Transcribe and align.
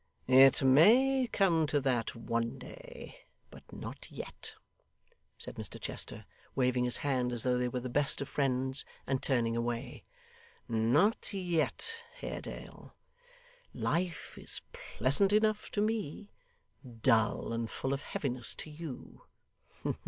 'It 0.25 0.63
MAY 0.63 1.27
come 1.31 1.67
to 1.67 1.79
that 1.79 2.15
one 2.15 2.57
day, 2.57 3.19
but 3.51 3.61
not 3.71 4.09
yet,' 4.11 4.55
said 5.37 5.57
Mr 5.57 5.79
Chester, 5.79 6.25
waving 6.55 6.85
his 6.85 6.97
hand, 7.05 7.31
as 7.31 7.43
though 7.43 7.59
they 7.59 7.67
were 7.69 7.81
the 7.81 7.87
best 7.87 8.19
of 8.19 8.27
friends, 8.27 8.83
and 9.05 9.21
turning 9.21 9.55
away. 9.55 10.03
'Not 10.67 11.31
yet, 11.33 12.03
Haredale. 12.19 12.95
Life 13.75 14.39
is 14.39 14.63
pleasant 14.73 15.31
enough 15.31 15.69
to 15.69 15.81
me; 15.81 16.31
dull 17.03 17.53
and 17.53 17.69
full 17.69 17.93
of 17.93 18.01
heaviness 18.01 18.55
to 18.55 18.71
you. 18.71 19.21